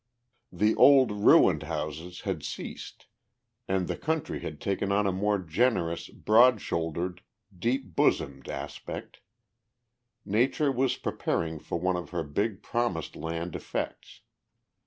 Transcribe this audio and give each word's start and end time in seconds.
The 0.51 0.73
old 0.77 1.11
ruined 1.11 1.61
houses 1.61 2.21
had 2.21 2.41
ceased, 2.41 3.05
and 3.67 3.87
the 3.87 3.95
country 3.95 4.39
had 4.39 4.59
taken 4.59 4.91
on 4.91 5.05
a 5.05 5.11
more 5.11 5.37
generous, 5.37 6.07
broad 6.09 6.59
shouldered, 6.59 7.21
deep 7.55 7.95
bosomed 7.95 8.49
aspect. 8.49 9.19
Nature 10.25 10.71
was 10.71 10.97
preparing 10.97 11.59
for 11.59 11.79
one 11.79 11.97
of 11.97 12.09
her 12.09 12.23
big 12.23 12.63
Promised 12.63 13.15
Land 13.15 13.55
effects. 13.55 14.21